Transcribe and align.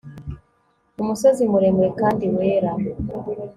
umusozi 1.01 1.41
muremure 1.51 1.89
kandi 2.01 2.23
wera 2.35 2.71